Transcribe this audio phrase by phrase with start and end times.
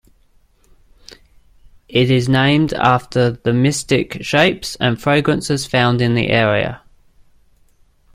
[1.87, 6.81] It is named after the mystic shapes and fragrances found in the area.